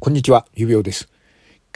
[0.00, 1.08] こんにちは、ゆびおです。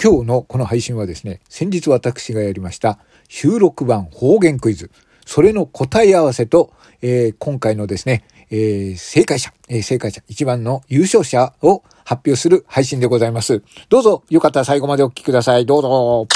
[0.01, 4.93] 今日のこの配信はですね、先日私がやりました収録版方言クイズ、
[5.27, 6.73] それの答え合わせと、
[7.03, 13.61] えー今回のですね、えー正解者、えー正解者、一番の優勝者を発表する配信でございます。
[13.89, 15.67] どうぞ、よかったら最後までお聞きください。
[15.67, 16.29] どうぞ。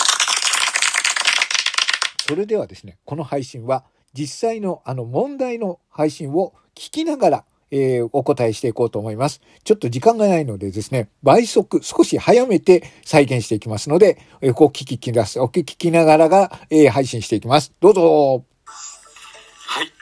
[2.29, 9.41] それではですね、この配信は実際のあの問題の配信を聞きながら、えーお答えしていこうと思います。
[9.65, 17.73] ちょっと時間がないのでですね、倍速少し早めて再現していきますので、えーお聞ききなす、お聞きながらが、えー配信していきます。
[17.81, 18.45] どうぞ。
[18.67, 19.93] はい。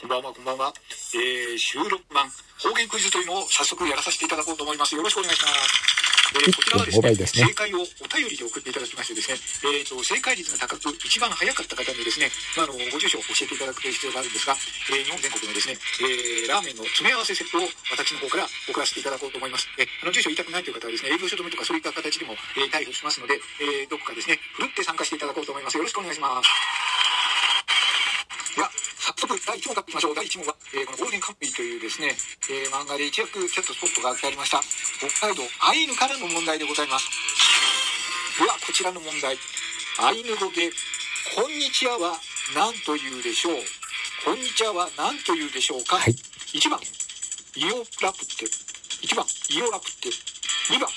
[0.00, 0.72] こんばんは、こんばんは。
[1.14, 2.28] えー、収録版、
[2.58, 4.94] 方言クイズというのを早速やらさせていただこうと思います。
[4.94, 6.09] よろしくお願いします。
[6.30, 14.54] えー、こちらはですねですね正解をお便りで送っていただきましてですね、えーと、正解率が高く、一番早かった方にですね、まあ、の、ご住所を教えていただく必要があるんですが、
[14.94, 15.74] えー日本全国のですね、
[16.06, 19.66] えーラーメンの詰め合わせセットを私の方から送らせていただこうと思います。
[19.78, 25.76] えあの、住所言いたくないという方はですね、営業所止めとかそういった形でも、えー、対応しますので、えーどこかですね、ふるって参加していただこうと思います。
[25.76, 27.39] よろしくお願いします。
[29.38, 30.14] 第1問からいきましょう。
[30.14, 32.16] 第1問は、えーこのゴールデンカンプリというですね、
[32.50, 34.58] えー漫画で一躍キャットスポットが当てありました、
[34.98, 37.06] 北海道アイヌからの問題でございます。
[38.38, 39.38] では、こちらの問題。
[39.98, 40.72] アイヌ語で、
[41.36, 42.18] こんにちはは
[42.54, 43.54] 何と言うでしょう
[44.24, 46.14] こんにちはは何と言うでしょうか、はい。
[46.52, 46.80] 1番、
[47.54, 48.46] イオラプテ。
[49.06, 50.10] 1番、イオラプテ。
[50.72, 50.88] 2番、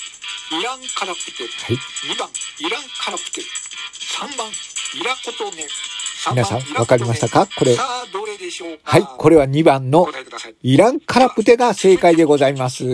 [0.60, 1.44] イランカラプテ。
[1.44, 1.78] はい。
[2.10, 3.42] 2番、イランカラプテ。
[3.42, 4.50] 3番、
[4.96, 5.68] イラコトネ。
[6.24, 7.48] 3皆さん番イラコトネわかりましたか？
[7.58, 9.04] これはい。
[9.18, 10.08] これは2番おの。
[10.62, 12.86] イランカラプテが正解でございます。
[12.86, 12.88] あ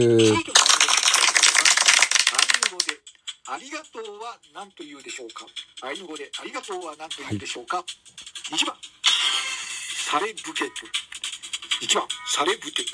[3.57, 5.45] りがとうは何と言うでしょうか？
[5.81, 7.83] アイヌ語でありがとうは何と言うでしょうか、
[8.51, 8.75] 1番、
[10.11, 11.85] サレブケプ。
[11.85, 12.89] 1番、サレブテプ。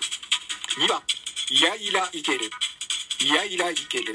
[0.81, 1.02] 2番、
[1.49, 2.45] イヤイライケレ。
[3.25, 4.05] イヤイライケレ。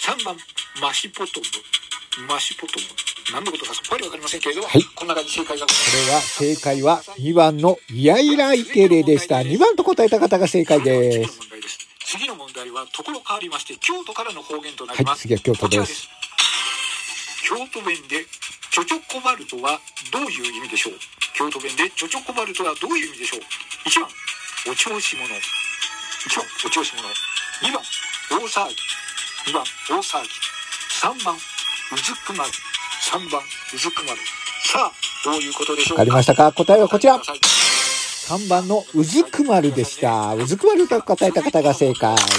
[0.00, 0.36] 3番、
[0.80, 2.26] マシポトム。
[2.28, 2.86] マシポトム。
[3.32, 6.08] 何のことかさっぱりわかりませんけれど、はいこんな感じ正解がこす。
[6.08, 9.36] れは正解は2番のイヤイライケレでした。
[9.36, 11.38] 2番と答えた方が正解です。
[12.04, 15.16] 次の問題はところ変わりまして京都からの方言となはいりま。
[15.16, 16.08] す、次は京都です。
[17.44, 18.24] 京都弁で
[18.70, 19.78] ちょちょコバルトは
[20.12, 20.94] どういう意味でしょう？
[21.36, 23.40] 京都弁でちょちょコバルトはどういう意味でしょう
[23.88, 24.08] ？1番
[24.70, 27.02] お調子者1番お調子者
[27.62, 27.82] 2番
[28.30, 30.28] 大騒ぎ2番大騒ぎ
[31.20, 31.38] 3番う
[31.96, 32.50] ずくまる
[33.12, 33.42] 3番
[33.74, 34.18] うずくまる。
[34.64, 34.92] さあ
[35.24, 36.50] どういうことでしょうわかりましたか？
[36.52, 37.18] 答えはこちら。
[37.18, 37.38] ください。
[38.40, 40.34] 3番のうずくまるでした。
[40.34, 42.16] うずくまると答えた方が正解。
[42.16, 42.34] 続いて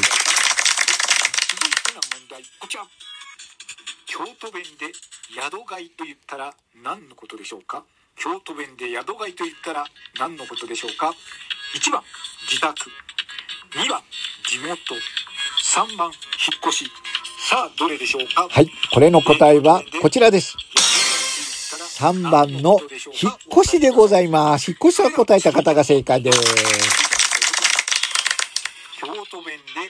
[1.93, 2.83] の問題こちら。
[4.07, 4.91] 京都弁で
[5.29, 7.83] 宿貝と言ったら何のことでしょうか？
[8.15, 9.85] 京都弁で宿貝と言ったら
[10.19, 11.13] 何のことでしょうか
[11.75, 12.01] ？1番
[12.49, 12.89] 自宅。
[13.75, 14.01] 2番
[14.49, 14.95] 地元。
[15.63, 16.15] 3番引っ
[16.69, 16.91] 越し。
[17.49, 18.47] さあどれでしょうか？
[18.49, 18.71] はい。
[18.93, 20.55] これの答えはこちらです。
[22.03, 22.81] 3番の
[23.15, 23.33] 引っ
[23.63, 24.71] 越しでございます。
[24.71, 26.41] 引っ越しは答えた方が正解です。
[28.99, 29.87] 京都弁で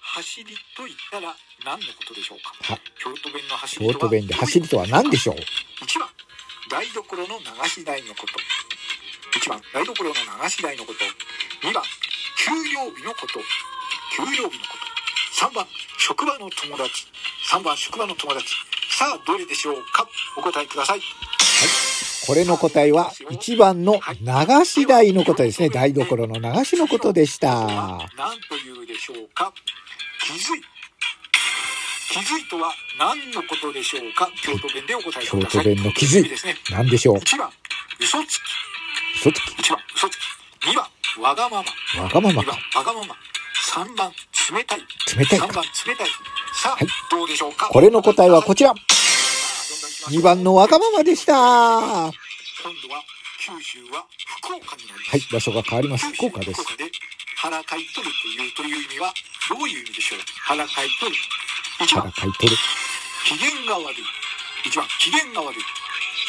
[0.00, 1.34] 走りと言ったら
[1.64, 2.54] 何のことでしょうか。
[2.72, 5.34] は京都弁の走り京都弁で走りとは何でしょう。
[5.34, 6.08] 1番
[6.70, 8.38] 台所の流し台のこと。
[9.40, 11.66] 1番台所の流し台のこと。
[11.66, 11.82] 2番
[12.46, 13.40] 給料日のこと。
[14.14, 14.78] 給料日のこ
[15.34, 15.50] と。
[15.50, 15.66] 3番
[15.98, 17.10] 職場の友達。
[17.50, 18.46] 3番職場の友達。
[18.96, 20.06] さあどれでしょうか。
[20.38, 21.00] お答えください。
[22.26, 25.68] これの答えは1番の流し台のことですね。
[25.68, 27.66] 台所の流しのことでした。
[27.66, 29.52] 何というでしょうか？
[30.24, 30.62] 気づい。
[32.10, 34.28] 気づいとは何のことでしょうか？
[34.42, 35.62] 京都弁でお答えく京ださい。
[35.62, 36.28] 都弁の気づい。
[36.28, 36.56] ですね。
[36.72, 37.48] 何でしょう？1番
[38.00, 38.40] 嘘つき。
[39.20, 39.62] 嘘つき。
[39.62, 40.20] 1番嘘つき。
[40.66, 40.84] 2番
[41.22, 41.64] わがまま。
[41.94, 42.50] 2わがままか。
[42.50, 42.84] 番。
[42.84, 43.14] わがまま。
[43.72, 44.10] 3番
[44.52, 44.80] 冷たい。
[44.80, 45.46] 3冷たいか。
[45.46, 46.08] 番冷たい。
[46.54, 46.86] さあ、はい。
[47.08, 47.68] どうでしょうか？
[47.68, 48.74] これの答えはこちら。
[50.08, 51.34] 2 2番のわがままでした。
[51.34, 52.12] は
[52.62, 53.02] 今度は
[53.40, 54.06] 九州は
[54.42, 55.18] 福岡になります。
[55.18, 55.20] い。
[55.32, 56.06] 場所が変わります。
[56.14, 56.62] 福岡です。
[57.36, 59.12] 腹かい取るというという意味は
[59.50, 60.18] どういう意味でしょう？
[60.46, 61.16] 腹かい取る。
[61.80, 62.12] 1腹番。
[62.12, 62.56] かい取る。
[63.26, 64.02] 機嫌が悪い。
[64.70, 64.86] 1番。
[64.98, 65.58] 機嫌が悪い。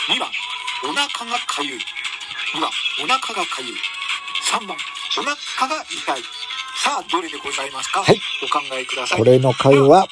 [0.09, 0.29] 2番。
[0.83, 1.79] お腹がかゆい。
[2.53, 2.69] 2番。
[3.01, 3.77] お腹がかゆい。
[4.51, 4.77] 3番。
[5.17, 5.35] お腹
[5.69, 6.23] が痛い。
[6.83, 8.21] さあどれでございますか、はい。
[8.43, 9.17] お考えください。
[9.19, 10.07] これの会は、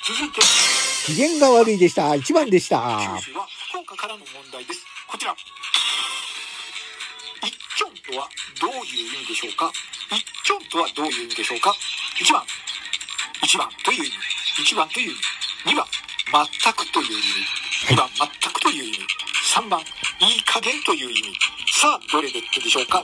[1.05, 2.09] 機嫌が悪いでした。
[2.09, 3.21] 1番でした。
[3.95, 4.85] からの問題です。
[5.07, 5.35] こちら。
[7.43, 8.27] 一丁とは
[8.61, 9.71] どういう意味でしょうか？
[10.11, 11.73] 一丁とはどういう意味でしょうか
[12.19, 12.41] ？1番。
[13.43, 14.11] 1番という意味。
[14.73, 15.13] 1番という意
[15.65, 15.73] 味。
[15.73, 15.85] 2番。
[16.63, 17.15] 全くという意
[17.89, 17.93] 味。
[17.93, 18.09] 2番。
[18.17, 18.97] 全くという意味。
[19.53, 19.79] 3番。
[19.79, 21.33] いい加減という意味。
[21.71, 22.97] さあどれででしょうか？
[22.97, 23.03] は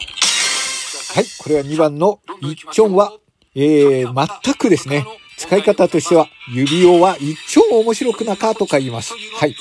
[1.21, 1.25] い。
[1.39, 3.13] これは2番の一丁は、
[3.55, 5.05] えー、全くですね。
[5.37, 9.13] 使い方としては、指輪は一丁面白くなかとか言います。
[9.35, 9.55] はい。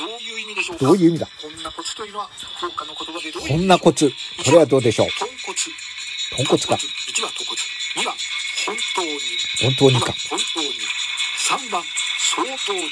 [0.81, 1.29] どういう意味だ？
[1.41, 4.11] こんなコツというのは、福岡の言葉でどういうこんなコツ。
[4.45, 5.09] これはどうでしょう？
[5.19, 5.57] 豚骨。
[6.37, 6.75] 豚骨か。
[6.75, 7.61] 1番豚骨。
[7.97, 8.15] 2番、
[8.67, 9.19] 本当に。
[9.61, 10.39] 本当にか2番。
[10.39, 10.67] 本当に。
[11.51, 11.83] 3番、
[12.19, 12.89] 相当に。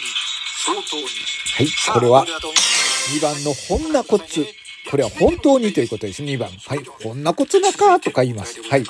[0.65, 1.03] 相当に。
[1.05, 1.67] はい。
[1.95, 4.47] これはどだと思います2番のほんなコツ。
[4.91, 6.23] これは本当にということです。
[6.23, 6.51] 2番。
[6.51, 6.85] はい。
[7.03, 8.61] ほんなコツなかとか言います。
[8.69, 8.85] はい。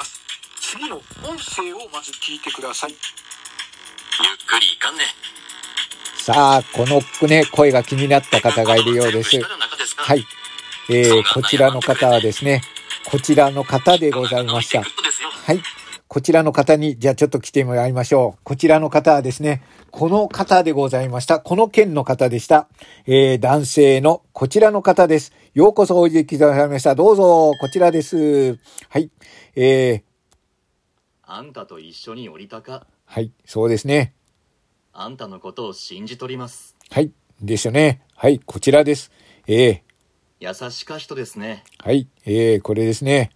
[0.60, 1.02] 次の音
[1.38, 2.90] 声をまず聞いてください。
[2.90, 3.00] ゆっ
[4.46, 5.04] くりいかんね。
[6.28, 9.40] さあ、このね、声が気になった方がいるようです。
[9.96, 10.26] はい。
[10.90, 12.60] えー、こちらの方はですね、
[13.10, 14.82] こちらの方でございました。
[14.82, 15.62] はい。
[16.06, 18.40] こちらの方に、じゃあちょっと来てもらいましょう。
[18.44, 21.40] こちらの方はですね、この方でございました。
[21.40, 22.68] この県の方でした。
[23.06, 25.32] えー、男性のこちらの方です。
[25.54, 26.94] ようこそおいできてくださいました。
[26.94, 28.58] どうぞ、こちらです。
[28.90, 29.10] はい。
[29.56, 30.02] えー、
[31.22, 32.86] あんたと一緒に降りたか。
[33.06, 33.32] はい。
[33.46, 34.12] そうですね。
[35.00, 36.76] あんたのことを信じとります。
[36.90, 37.12] はい。
[37.40, 38.02] ですよね。
[38.16, 38.40] はい。
[38.40, 39.12] こちらです。
[39.46, 39.84] え
[40.40, 41.62] 優しか人ですね。
[41.84, 42.08] ー、はい。
[42.26, 43.30] えー、これですね。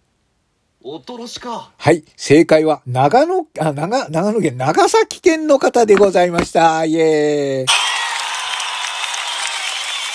[0.82, 1.70] おとろしか。
[1.76, 2.02] はい。
[2.16, 6.84] 正解は、長野、あ、長、長野県、長崎県の方でございました。
[6.84, 7.66] イエーイ。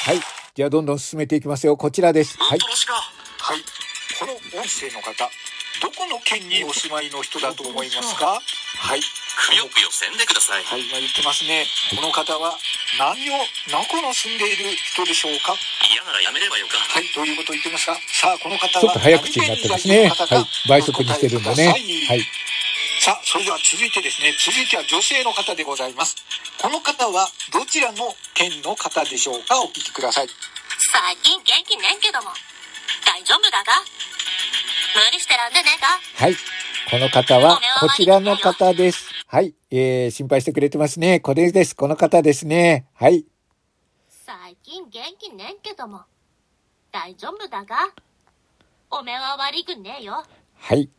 [0.03, 0.19] はい。
[0.53, 1.77] じゃあ、どんどん進めていきますよ。
[1.77, 2.37] こちらです。
[2.37, 2.67] はいおと。
[2.67, 2.93] ろしか。
[2.93, 3.59] はい。
[4.19, 5.29] この音声の方、
[5.81, 8.41] どこの県にお住まいの人だと思いますか
[8.79, 8.99] はい。
[9.37, 10.63] くよくよせんでください。
[10.65, 11.65] はい、今言ってますね。
[11.93, 12.57] この方は
[12.97, 13.37] 何を、
[13.69, 15.53] どこの住んでいる人でしょうか？
[15.93, 16.77] 嫌ならやめればよか。
[16.81, 17.93] はい、どういうことを言ってますか？
[18.09, 20.09] さあ、この方はちょっと早口になってますね。
[20.09, 20.45] はい。
[20.67, 21.67] 倍速にしてるんだね。
[21.67, 22.25] ははいい。。
[22.99, 26.17] さあ、それでは続いてですね、続いては女性の方でございます。
[26.57, 29.61] この方はどちらの県の方でしょうか？
[29.61, 30.27] お聞きください。
[30.79, 32.29] 最近元気ねんけども
[33.05, 33.81] 大丈夫だが
[34.95, 36.25] 無理してらんでねえか？
[36.25, 36.35] はい。
[36.89, 39.16] この方は、こちらの方です。
[39.29, 39.55] はい。
[39.69, 41.19] えー、心配してくれてますね。
[41.19, 41.75] これです。
[41.75, 42.87] この方ですね。
[42.93, 43.25] はい。
[44.07, 46.01] 最近元気ねんけども
[46.93, 47.75] 大丈夫だが
[48.89, 50.23] おめえは悪くねえよ
[50.55, 50.89] はい。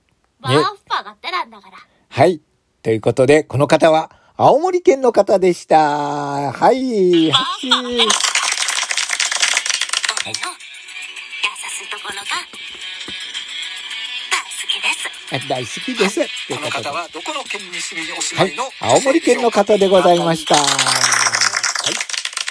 [0.40, 1.78] ワーファがってらんだから
[2.10, 2.42] はい。
[2.82, 6.52] ということで、この方は、青森県の方でした。
[6.52, 7.30] はい。
[7.30, 7.68] 拍手
[15.48, 16.14] 大好きです。
[16.48, 16.88] というこのことで。
[16.88, 18.64] は方はどこの県に住みお住まいいの、。
[18.80, 20.54] 青森県の方でございました。
[20.56, 21.96] ははいい。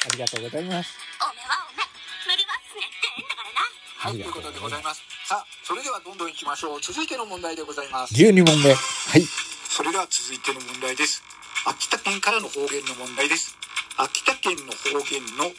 [0.06, 0.94] ありがとうございます。
[1.20, 1.88] おめえはおめえ
[2.30, 3.62] 無理はすねってえんだからな
[3.98, 5.02] はい、ということでございます。
[5.26, 6.82] さあ、それではどんどん行きましょう。
[6.82, 8.14] 続いての問題でございます。
[8.14, 8.74] 12問目。
[8.74, 9.26] はい。
[9.70, 11.24] それでは続いての問題です。
[11.66, 13.58] 秋田県からの方言の問題です。
[13.98, 15.52] 秋田県の方言の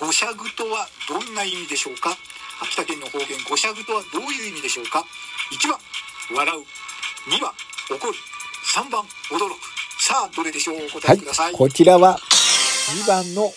[0.00, 2.16] 五しゃぐとはどんな意味でしょうか？
[2.62, 5.04] 秋田県の方言五しゃぐとはどういう意味でしょうか
[5.52, 5.78] ?1 番、
[6.32, 7.30] 笑う。
[7.30, 7.52] 2番、
[7.90, 8.14] 怒る。
[8.74, 9.56] 3番、驚く。
[10.00, 10.76] さあ、どれでしょう。
[10.76, 11.46] お答えください。。
[11.46, 12.18] はいこちらは、
[12.94, 13.52] 2番の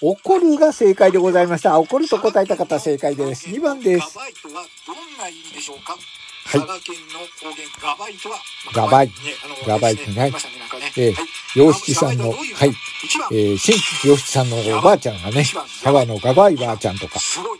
[0.00, 1.78] 怒るが正解でございました。
[1.78, 3.48] 怒ると答えた方正解です。
[3.48, 4.14] 2番です。
[4.14, 5.78] ガバイとはどんな意味でしょう。
[5.80, 8.36] かはい佐賀県の方言ガバイとは、
[8.74, 9.12] ガバイね
[9.64, 12.72] ガバイねですねありましたねなんかねええはい洋七さんの、はい。
[13.30, 13.74] えー、新
[14.08, 17.18] 洋七さんのおばあちゃんがね、佐賀のガバイばあちゃんとか。
[17.18, 17.58] すごい。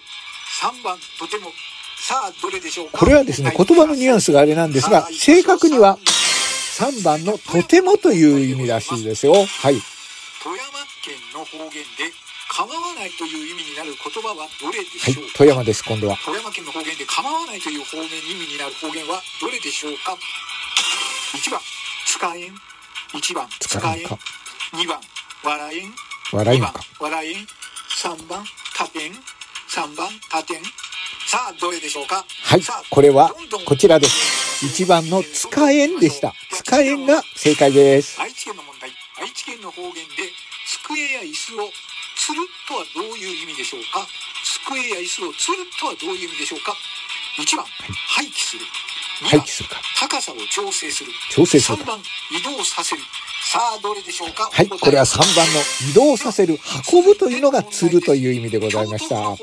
[0.62, 1.50] 3番、とても。
[2.02, 2.98] さあ、どれでしょうか？
[2.98, 9.34] これはですね、言葉のニュアンスがあれなんですが、正確には3番のとてもという意味らしいですよ。
[9.34, 9.80] はい。
[10.42, 10.66] 富山
[11.04, 12.10] 県の方言で、
[12.50, 15.24] 構わないという意味になる言葉はどれではいしょう。
[15.32, 16.18] 富山です、今度は。
[16.24, 20.18] 富山県の方言で構わないという方面意味になる方言はどれでしょうか
[21.38, 21.60] ?1 番、
[22.04, 22.54] 使えん。
[23.14, 23.80] 1番、使えん。
[23.80, 24.18] 使えんか。
[24.74, 25.00] 2番、
[25.44, 25.86] 笑えん。
[25.86, 25.96] 2番
[26.32, 27.46] 笑いのか。、笑えん。
[27.46, 29.12] 3番、立てん。
[29.70, 30.62] 3番、立てん。
[31.32, 32.26] さあ、どれでしょうか？
[32.44, 32.60] はい。
[32.90, 33.32] これは
[33.64, 34.68] こちらです。
[34.68, 36.34] 1番の使えんでした。
[36.52, 38.20] 使えんが正解です。
[38.20, 40.28] 愛知県の問題愛知県の方言で
[40.84, 41.72] 机や椅子を
[42.20, 44.04] つるとはどういう意味でしょうか？
[44.44, 46.76] 机や椅子をつるとはどういう意味でしょうか
[47.40, 47.64] ？1番、
[48.12, 48.68] 廃棄する
[49.24, 49.80] 2番廃棄するか。
[50.04, 51.96] 高さを調整する調整する3か。
[51.96, 53.00] 番移動させる
[53.52, 54.48] さあどれでしょうか？
[54.50, 54.66] はい。
[54.66, 56.58] これは3番の移動させる、
[56.90, 59.16] 運ぶというのが釣るという意味でございました。
[59.16, 59.36] は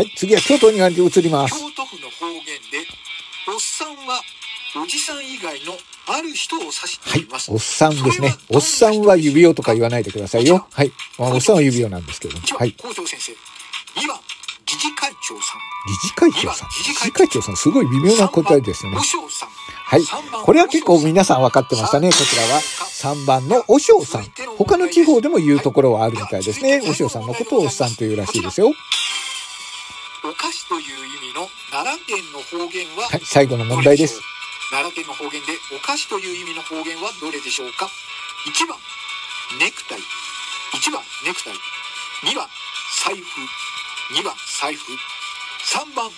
[0.00, 0.10] い。
[0.16, 0.80] 次は京都に移
[1.20, 1.54] ります。
[1.60, 2.88] 京都府の方言で
[3.46, 4.22] おっさんは
[4.82, 5.74] おじさん以外の
[6.06, 7.52] ある人を指してはいいます、。
[7.52, 8.34] おっさんですね。
[8.48, 10.66] おっさんは指輪とか言わないでくださいよ。
[10.72, 10.92] はい。
[11.18, 12.40] まあおっさんは指輪なんですけども。
[12.40, 12.72] 1番、はい。
[12.72, 13.57] 校長先生2番理事会
[15.28, 16.68] 長さん理事会長さん。
[16.68, 18.98] 理事会長さん、すごい微妙な答えですよね
[19.84, 20.02] はい。
[20.44, 22.10] これは結構皆さん分かってましたね。
[22.10, 24.24] こちらは3番のお尚さん。
[24.58, 26.82] 他の地方でも言うところはあるみたいですね。
[26.84, 28.68] お尚さんのことをおっさんというらしいですよ。
[28.68, 28.72] お
[30.34, 33.20] 菓子という意味の奈良県の方言ははい。
[33.24, 34.20] 最後の問題です。
[34.70, 37.88] 奈良県の方言でお菓子という意味の方言はどれでしょうか
[38.44, 38.76] ？1番
[39.58, 39.98] ネクタイ
[40.76, 41.54] 1番ネクタイ
[42.28, 42.46] 2番
[43.06, 43.24] 財布
[44.12, 44.92] 2番財布
[45.68, 46.08] 3番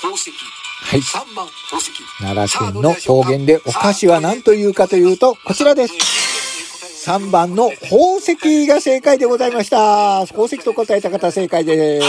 [0.00, 1.00] 宝石はい。
[1.00, 1.90] 3番宝石
[2.20, 5.94] 奈良県の方言でお菓子は何というかというと、こちらです。
[7.10, 10.24] 3番の宝石が正解でございました。
[10.28, 12.06] 宝石と答えた方正解です。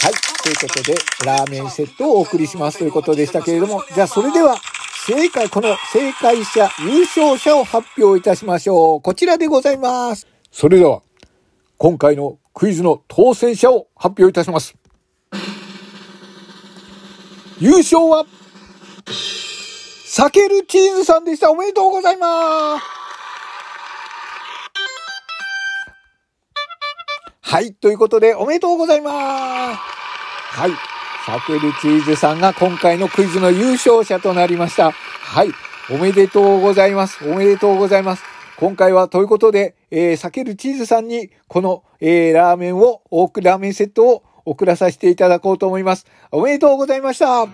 [0.00, 0.12] はい。
[0.42, 0.94] ということで、
[1.26, 4.56] ラーメンセットをお送りしますということでしたけれども、じゃあそれでは、
[5.06, 9.02] 正解、この正解者、優勝者を発表いたしましょう。
[9.02, 10.26] こちらでございます。
[10.50, 11.02] それでは、
[11.76, 14.74] 今回のクイズの当選者を発表いたします。
[17.58, 18.26] 優勝は、
[20.04, 21.50] サケルチーズさんでした。
[21.50, 22.84] おめでとうございます。
[27.40, 27.74] はい。
[27.74, 29.78] ということで、おめでとうございます。
[29.78, 30.70] はい。
[31.24, 34.90] サケルチーズさんが今回のクイズの優勝者となりました。
[34.90, 35.50] はい。
[35.90, 37.28] おめでとうございます。
[37.28, 38.24] おめでとうございます。
[38.56, 46.04] 今回はということで、えー、サケルチーズさんにこの、えー、ラーメンを、多くラーメンセットを送らさせていただこうと思います。
[46.32, 47.46] おめでとうございました。
[47.46, 47.48] は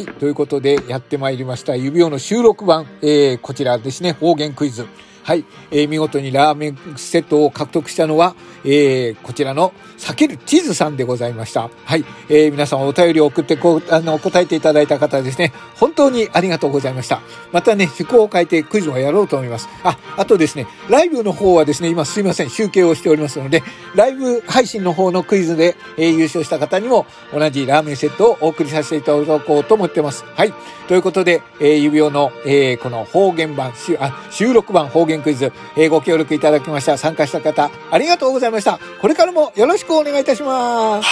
[0.00, 0.04] い。
[0.04, 1.76] ということで、やってまいりました。
[1.76, 4.84] 指輪の収録版、えー、こちらですね、方言クイズ。
[5.26, 5.44] はい。
[5.72, 11.68] えー、見事にラーメンセットを獲得したのは、えー、こちらの、避けるチーズさんでございました。
[11.84, 12.04] はい。
[12.28, 17.22] えー、皆さんお便りを送ってこ、あの、答えていただいた方ですね、本当にありがとうございました。
[17.50, 19.68] またね、趣向を変えてクイズをやろうと思います。
[19.82, 23.64] あ、あとですね、ライブの方はですね、今すいません、集計をしておりますので、
[23.96, 30.24] ライブ配信の方のクイズで、えー、優勝した方にも同じラーメンセットをお送りさせていただこうと思ってます。
[30.36, 30.54] はい。
[30.86, 36.96] ということで、えー、指輪の、えー、この方言版、しあ収録版方言クイズ、えー、ご協力いただきました。
[36.98, 38.78] 参加した方、ありがとうございました。
[39.00, 41.08] これからもよろしくお願いいたします。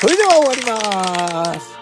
[0.00, 1.75] それでは終わります。